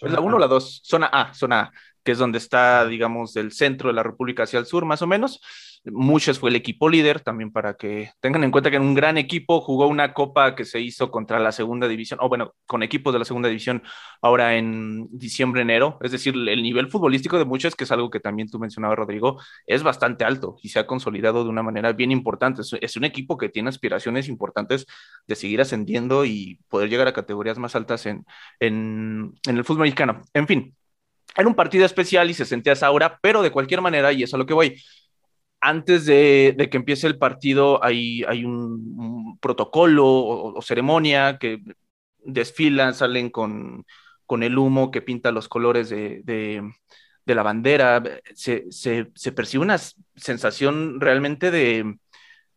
[0.00, 0.82] ¿es la 1 o la 2?
[0.84, 4.58] Zona A, zona A, que es donde está, digamos, del centro de la República hacia
[4.58, 5.40] el sur, más o menos.
[5.86, 9.18] Muchos fue el equipo líder, también para que tengan en cuenta que en un gran
[9.18, 13.12] equipo jugó una copa que se hizo contra la segunda división, o bueno, con equipos
[13.12, 13.82] de la segunda división
[14.22, 15.98] ahora en diciembre, enero.
[16.00, 19.40] Es decir, el nivel futbolístico de muchos, que es algo que también tú mencionabas, Rodrigo,
[19.66, 22.62] es bastante alto y se ha consolidado de una manera bien importante.
[22.80, 24.86] Es un equipo que tiene aspiraciones importantes
[25.26, 28.24] de seguir ascendiendo y poder llegar a categorías más altas en,
[28.58, 30.22] en, en el fútbol mexicano.
[30.32, 30.74] En fin,
[31.36, 34.30] era un partido especial y se sentía esa aura, pero de cualquier manera, y eso
[34.30, 34.80] es a lo que voy,
[35.64, 41.60] antes de, que empiece el partido hay, hay un, protocolo o, ceremonia que
[42.18, 43.86] desfilan, salen con,
[44.26, 48.02] con, el humo que pinta los colores de, de, la bandera.
[48.34, 49.78] Se, se, percibe una
[50.16, 51.96] sensación realmente de,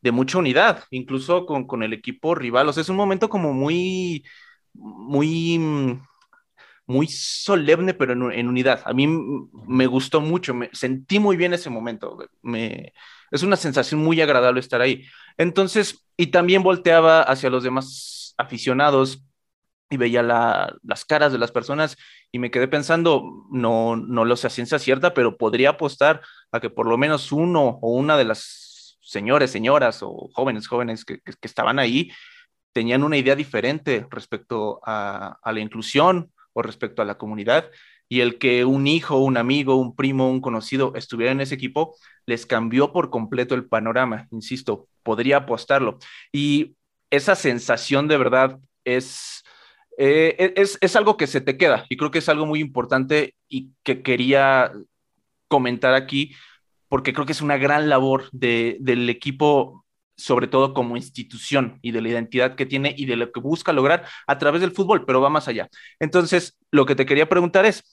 [0.01, 2.67] de mucha unidad, incluso con, con, el equipo rival.
[2.67, 4.25] O sea, es un momento como muy,
[4.73, 5.57] muy
[6.87, 8.81] muy solemne, pero en, unidad.
[8.85, 12.17] A mí me gustó mucho, me sentí muy bien ese momento.
[12.41, 12.93] Me,
[13.29, 15.05] es una sensación muy agradable estar ahí.
[15.37, 19.23] Entonces, y también volteaba hacia los demás aficionados
[19.89, 21.97] y veía las caras de las personas
[22.31, 26.59] y me quedé pensando, no, no lo sé a ciencia cierta, pero podría apostar a
[26.61, 31.19] que por lo menos uno o una de las señores, señoras o jóvenes, jóvenes que,
[31.19, 32.11] que, estaban ahí
[32.73, 36.31] tenían una idea diferente respecto a, a la inclusión
[36.65, 37.69] respecto a la comunidad
[38.09, 41.95] y el que un hijo, un amigo, un primo, un conocido estuviera en ese equipo,
[42.25, 45.99] les cambió por completo el panorama, insisto, podría apostarlo.
[46.31, 46.75] Y
[47.09, 49.43] esa sensación de verdad es,
[49.97, 52.59] eh, e-, es, es, algo que se te queda y creo que es algo muy
[52.59, 54.71] importante y que quería
[55.47, 56.33] comentar aquí
[56.89, 59.85] porque creo que es una gran labor de, del equipo
[60.17, 63.71] sobre todo como institución y de la identidad que tiene y de lo que busca
[63.71, 65.69] lograr a través del fútbol, pero va más allá.
[65.99, 67.83] Entonces, lo que te quería preguntar es,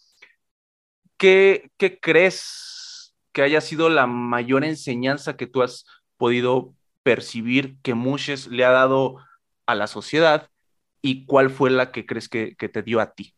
[1.19, 5.85] ¿qué, qué crees que haya sido la mayor enseñanza que tú has
[6.17, 9.19] podido percibir que Mushes le ha dado
[9.67, 10.49] a la sociedad
[11.03, 13.35] y cuál fue la que crees que, te dio a ti?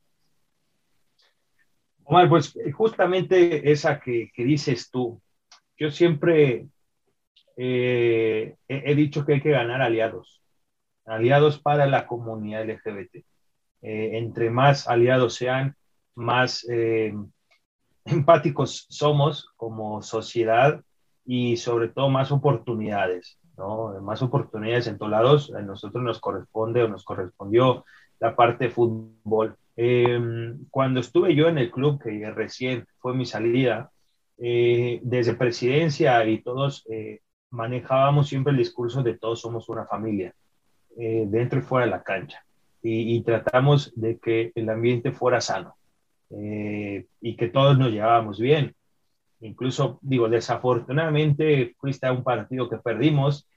[2.04, 5.20] Omar, pues justamente esa que dices tú,
[5.76, 6.68] yo siempre
[7.56, 10.42] eh, he, dicho que hay que ganar aliados,
[11.06, 13.16] aliados para la comunidad LGBT.
[13.82, 15.74] Eh, entre más aliados sean,
[16.14, 17.14] más eh,
[18.04, 20.82] empáticos somos como sociedad
[21.24, 24.00] y sobre todo más oportunidades, ¿no?
[24.02, 25.54] Más oportunidades en todos lados.
[25.54, 27.84] A nosotros nos corresponde o nos correspondió
[28.20, 29.56] la parte de fútbol.
[30.70, 33.90] cuando estuve yo en el club, que recién fue mi salida,
[34.38, 36.86] desde presidencia y todos
[37.50, 40.34] manejábamos siempre el discurso de todos somos una familia,
[40.98, 42.44] eh, dentro y fuera de la cancha,
[42.82, 45.76] y, tratamos de que el ambiente fuera sano
[46.30, 48.76] eh, y que todos nos llevábamos bien.
[49.40, 53.48] Incluso, digo, desafortunadamente fuiste a un partido que perdimos,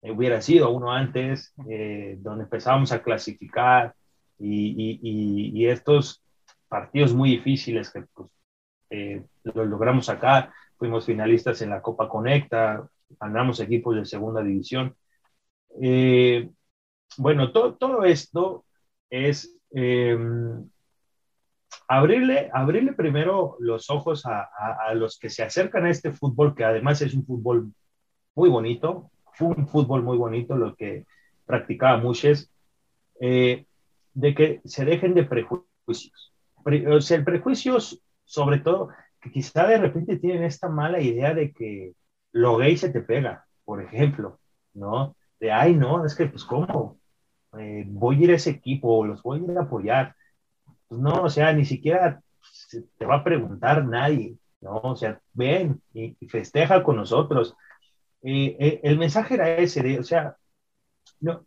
[0.00, 3.94] eh, hubiera sido uno antes, donde empezábamos a clasificar
[4.38, 6.22] y, y, estos
[6.66, 8.30] partidos muy difíciles que pues,
[9.44, 12.88] los logramos sacar, fuimos finalistas en la Copa Conecta,
[13.20, 14.96] ganamos equipos de segunda división.
[15.80, 16.50] Eh,
[17.16, 18.64] bueno, todo esto
[19.10, 20.68] es em,
[21.88, 24.48] abrirle, abrirle primero los ojos a,
[24.94, 27.72] los que se acercan a este fútbol, que además es un fútbol
[28.34, 31.06] muy bonito, fue un fútbol muy bonito lo que
[31.46, 32.50] practicaba Muches,
[33.20, 33.66] eh,
[34.14, 36.32] de que se dejen de prejuicios.
[36.90, 37.78] o sea, el prejuicio,
[38.24, 38.90] sobre todo,
[39.20, 41.92] que quizá de repente tienen esta mala idea de que
[42.38, 44.38] lo gay se te pega, por ejemplo,
[44.74, 45.16] ¿no?
[45.40, 46.98] De, ay, no, es que, pues, ¿cómo?
[47.58, 50.14] Eh, voy a ir a ese equipo, los voy a ir a apoyar.
[50.88, 52.20] Pues no, o sea, ni siquiera
[52.98, 54.76] te va a preguntar nadie, ¿no?
[54.76, 57.56] O sea, ven y, festeja con nosotros.
[58.22, 60.36] Eh, el mensaje era ese, de, o sea,
[61.20, 61.46] no,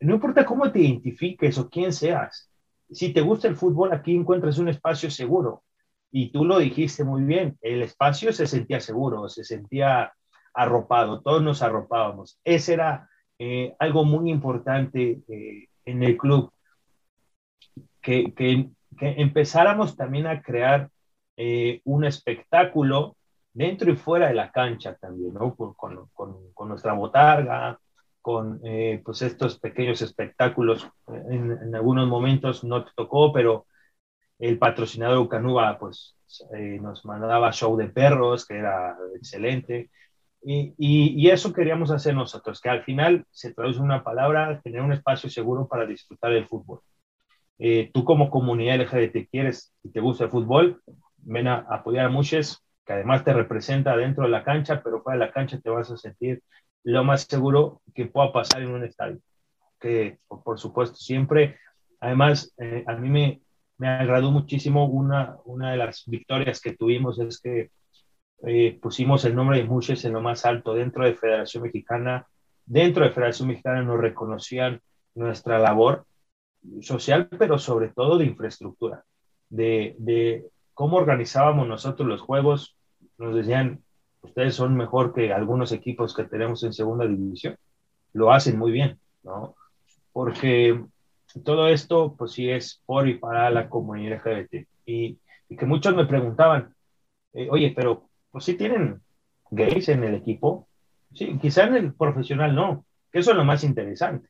[0.00, 2.50] no importa cómo te identifiques o quién seas,
[2.90, 5.62] si te gusta el fútbol, aquí encuentras un espacio seguro.
[6.12, 10.12] Y tú lo dijiste muy bien, el espacio se sentía seguro, se sentía
[10.52, 12.40] arropado, todos nos arropábamos.
[12.44, 13.08] Ese era
[13.38, 16.52] eh, algo muy importante eh, en el club,
[18.00, 20.90] que, que, empezáramos también a crear
[21.36, 23.16] eh, un espectáculo
[23.52, 25.54] dentro y fuera de la cancha también, ¿no?
[25.54, 25.74] Con,
[26.12, 27.78] con, nuestra botarga,
[28.20, 28.60] con
[29.02, 30.86] pues estos pequeños espectáculos.
[31.08, 33.66] En, en, algunos momentos no te tocó, pero
[34.40, 36.16] el patrocinador Ucanuba pues
[36.54, 39.90] eh, nos mandaba show de perros, que era excelente.
[40.42, 45.28] Y, eso queríamos hacer nosotros, que al final se traduce una palabra, tener un espacio
[45.28, 46.80] seguro para disfrutar del fútbol.
[47.58, 50.82] Eh, tú como comunidad LGBT quieres y te gusta el fútbol,
[51.18, 55.18] ven a, apoyar a Muches, que además te representa dentro de la cancha, pero fuera
[55.18, 56.42] de la cancha te vas a sentir
[56.84, 59.18] lo más seguro que pueda pasar en un estadio.
[59.78, 61.58] Que por, supuesto siempre,
[62.00, 63.42] además, eh, a mí me,
[63.80, 67.70] me agradó muchísimo una, una de las victorias que tuvimos es que
[68.46, 72.26] eh, pusimos el nombre de Muches en lo más alto dentro de Federación Mexicana.
[72.66, 74.82] Dentro de Federación Mexicana nos reconocían
[75.14, 76.04] nuestra labor
[76.82, 79.02] social, pero sobre todo de infraestructura,
[79.48, 82.76] de, de cómo organizábamos nosotros los juegos.
[83.16, 83.82] Nos decían,
[84.20, 87.56] ustedes son mejor que algunos equipos que tenemos en segunda división.
[88.12, 89.54] Lo hacen muy bien, ¿no?
[90.12, 90.84] Porque
[91.44, 94.68] todo esto, pues sí es por y para la comunidad LGBT.
[94.86, 95.18] Y,
[95.56, 96.74] que muchos me preguntaban,
[97.32, 99.00] eh, oye, pero pues sí tienen
[99.50, 100.68] gays en el equipo.
[101.12, 104.28] Sí, quizá en el profesional no, que eso es lo más interesante.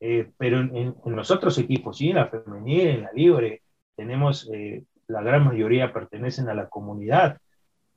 [0.00, 3.62] Eh, pero en, los otros equipos, sí, en la femenil, en la libre,
[3.94, 7.38] tenemos, eh, la gran mayoría pertenecen a la comunidad.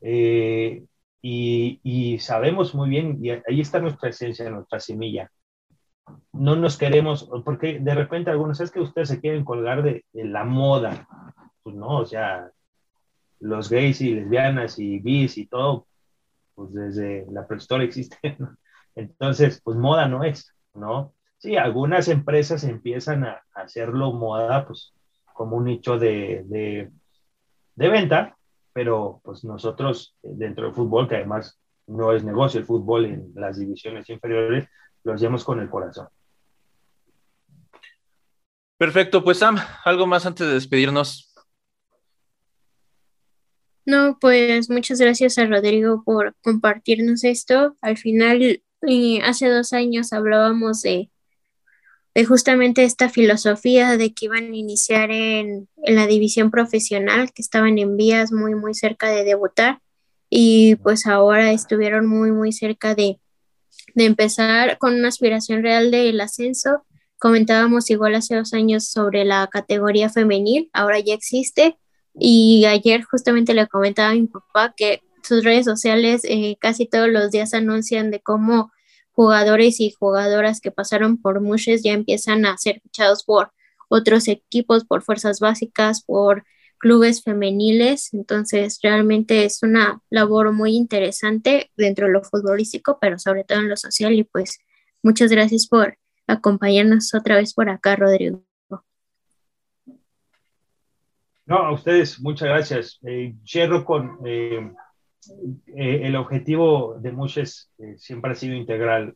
[0.02, 5.32] y, y, sabemos muy bien, y ahí está nuestra esencia, nuestra semilla,
[6.34, 10.44] no nos queremos, porque de repente algunos es que ustedes se quieren colgar de, la
[10.44, 11.08] moda.
[11.64, 12.50] Pues no, o sea,
[13.40, 15.88] los gays y lesbianas y bis y todo,
[16.56, 18.38] pues desde la prehistoria existen.
[18.96, 21.14] Entonces, pues moda no es, ¿no?
[21.38, 24.94] Sí, algunas empresas empiezan a, hacerlo moda, pues
[25.34, 26.90] como un nicho de, de,
[27.76, 28.36] de venta,
[28.74, 33.60] pero pues nosotros dentro del fútbol, que además no es negocio el fútbol en las
[33.60, 34.68] divisiones inferiores,
[35.08, 36.10] lo hacemos con el corazón.
[38.78, 41.34] Perfecto, pues Sam, algo más antes de despedirnos.
[43.86, 47.78] No, pues muchas gracias a Rodrigo por compartirnos esto.
[47.82, 51.10] Al final, y hace dos años hablábamos de,
[52.14, 57.42] de justamente esta filosofía de que iban a iniciar en, en la división profesional, que
[57.42, 59.80] estaban en vías muy, muy cerca de debutar
[60.30, 63.22] y pues ahora estuvieron muy, muy cerca de,
[63.98, 66.86] de empezar con una aspiración real del ascenso.
[67.18, 71.80] Comentábamos igual hace dos años sobre la categoría femenil, ahora ya existe.
[72.14, 77.10] Y ayer justamente le comentaba a mi papá que sus redes sociales eh, casi todos
[77.10, 78.72] los días anuncian de cómo
[79.14, 83.52] jugadores y jugadoras que pasaron por Mushes ya empiezan a ser fichados por
[83.90, 86.44] otros equipos, por fuerzas básicas, por
[86.78, 93.44] clubes femeniles, entonces realmente es una labor muy interesante dentro de lo futbolístico, pero sobre
[93.44, 94.60] todo en lo social y pues
[95.04, 95.98] muchas gracias por
[96.28, 98.44] acompañarnos otra vez por acá, Rodrigo.
[101.48, 103.00] No, a ustedes, muchas gracias.
[103.04, 104.70] Eh, cierro con eh,
[105.78, 109.16] eh, el objetivo de Muches siempre ha sido integral.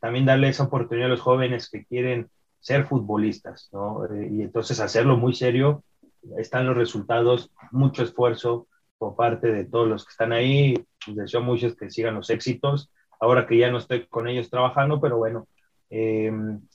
[0.00, 2.28] también darle esa oportunidad a los jóvenes que quieren
[2.60, 4.02] ser futbolistas, ¿no?
[4.30, 5.82] y entonces hacerlo muy serio
[6.38, 10.74] están los resultados, mucho esfuerzo por parte de todos los que están ahí.
[11.06, 12.92] Les deseo muchos que sigan los éxitos.
[13.20, 15.48] Ahora que ya no estoy con ellos trabajando, pero bueno,
[15.90, 16.32] eh,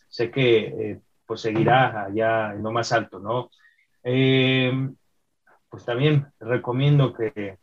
[0.07, 3.49] sé que eh, pues seguirá allá en lo más alto, ¿no?
[4.03, 4.71] Eh,
[5.69, 7.57] pues también recomiendo que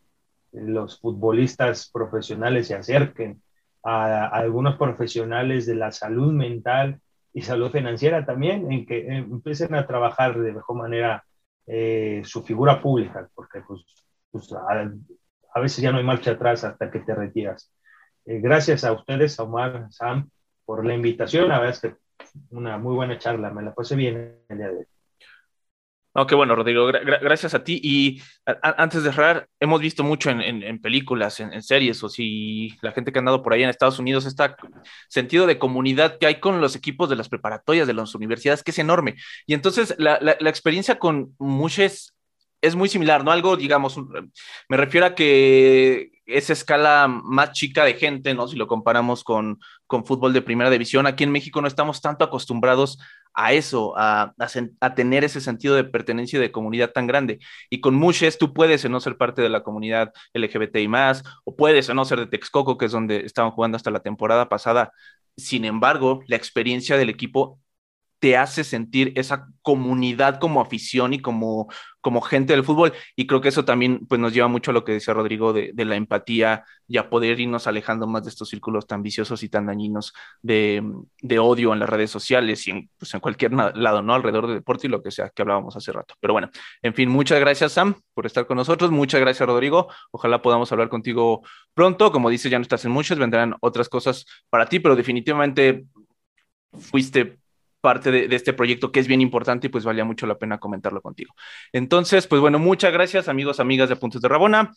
[0.52, 3.42] los futbolistas profesionales se acerquen
[3.82, 7.00] a, a, algunos profesionales de la salud mental
[7.32, 11.24] y salud financiera también, en que empiecen a trabajar de mejor manera
[11.72, 13.84] eh, su figura pública, porque pues,
[14.32, 17.72] pues a, veces ya no hay marcha atrás hasta que te retiras.
[18.26, 20.28] Eh, gracias a ustedes, a Omar, Sam,
[20.64, 21.48] por la invitación.
[21.48, 21.94] La verdad es que
[22.50, 24.86] una muy buena charla, me la pasé bien el día de hoy.
[26.26, 27.80] Qué bueno, Rodrigo, gracias a ti.
[27.82, 28.22] Y
[28.62, 33.18] antes de cerrar, hemos visto mucho en, películas, en, series, o si la gente que
[33.18, 34.44] ha andado por ahí en Estados Unidos, este
[35.08, 38.70] sentido de comunidad que hay con los equipos de las preparatorias, de las universidades, que
[38.70, 39.16] es enorme.
[39.46, 42.14] Y entonces la, experiencia con Mushes
[42.60, 43.30] es muy similar, ¿no?
[43.30, 43.96] Algo, digamos,
[44.68, 48.46] me refiero a que esa escala más chica de gente, ¿no?
[48.48, 49.58] Si lo comparamos con,
[49.90, 53.00] con fútbol de primera división, aquí en México no estamos tanto acostumbrados
[53.34, 54.32] a eso, a,
[54.80, 57.40] a, tener ese sentido de pertenencia y de comunidad tan grande.
[57.70, 61.92] Y con Mushes tú puedes no ser parte de la comunidad LGBTI más, o puedes
[61.92, 64.92] no ser de Texcoco, que es donde estaban jugando hasta la temporada pasada.
[65.36, 67.58] Sin embargo, la experiencia del equipo
[68.20, 71.68] te hace sentir esa comunidad como afición y como,
[72.02, 72.92] como gente del fútbol.
[73.16, 75.72] Y creo que eso también pues, nos lleva mucho a lo que decía Rodrigo de,
[75.74, 79.66] la empatía y a poder irnos alejando más de estos círculos tan viciosos y tan
[79.66, 80.12] dañinos
[80.42, 80.82] de,
[81.22, 84.14] de odio en las redes sociales y en, pues, en cualquier lado, ¿no?
[84.14, 86.14] Alrededor del deporte y lo que sea que hablábamos hace rato.
[86.20, 86.50] Pero bueno,
[86.82, 88.90] en fin, muchas gracias Sam por estar con nosotros.
[88.90, 89.88] Muchas gracias Rodrigo.
[90.10, 91.42] Ojalá podamos hablar contigo
[91.72, 92.12] pronto.
[92.12, 95.86] Como dices, ya no estás en muchos, vendrán otras cosas para ti, pero definitivamente
[96.72, 97.39] fuiste
[97.80, 101.00] parte de, este proyecto que es bien importante y pues valía mucho la pena comentarlo
[101.00, 101.34] contigo.
[101.72, 104.72] Entonces, pues bueno, muchas gracias amigos, amigas de Puntos de Rabona.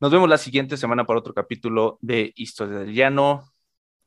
[0.00, 3.52] Nos vemos la siguiente semana para otro capítulo de Historia del Llano.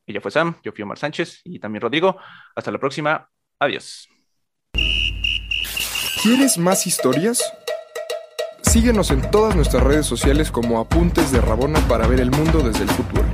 [0.06, 2.18] Ella fue Sam, yo fui Omar Sánchez y también Rodrigo.
[2.56, 3.30] Hasta la próxima.
[3.60, 4.10] Adiós.
[6.24, 7.42] ¿Quieres más historias?
[8.62, 12.84] Síguenos en todas nuestras redes sociales como Apuntes de Rabona para ver el mundo desde
[12.84, 13.26] el fútbol.